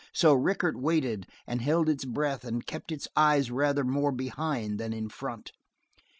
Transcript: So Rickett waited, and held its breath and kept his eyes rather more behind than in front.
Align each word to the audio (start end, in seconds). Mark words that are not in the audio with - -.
So 0.13 0.33
Rickett 0.33 0.75
waited, 0.75 1.27
and 1.45 1.61
held 1.61 1.87
its 1.87 2.05
breath 2.05 2.43
and 2.43 2.65
kept 2.65 2.89
his 2.89 3.07
eyes 3.15 3.51
rather 3.51 3.83
more 3.83 4.11
behind 4.11 4.79
than 4.79 4.93
in 4.93 5.09
front. 5.09 5.51